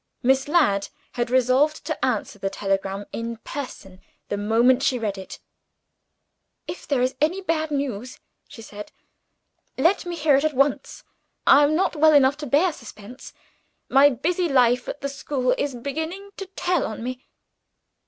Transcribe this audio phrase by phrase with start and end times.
[0.23, 5.37] Miss Ladd had resolved to answer the telegram in person, the moment she read it.
[6.67, 8.17] "If there is bad news,"
[8.47, 8.91] she said,
[9.77, 11.03] "let me hear it at once.
[11.45, 13.31] I am not well enough to bear suspense;
[13.89, 17.27] my busy life at the school is beginning to tell on me."